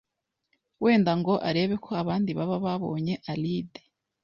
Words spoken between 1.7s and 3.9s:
ko abandi baba babonye Alide.